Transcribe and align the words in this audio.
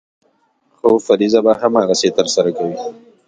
خو 0.77 0.89
فریضه 1.07 1.39
به 1.45 1.51
هماغسې 1.61 2.09
ترسره 2.17 2.51
کوې. 2.57 2.77